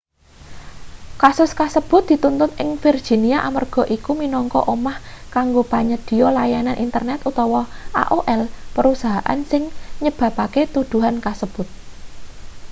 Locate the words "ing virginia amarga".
2.61-3.83